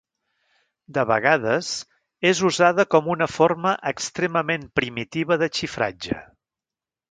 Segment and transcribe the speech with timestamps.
[0.97, 1.69] De vegades,
[2.29, 6.19] és usada com una forma extremament primitiva de xifratge.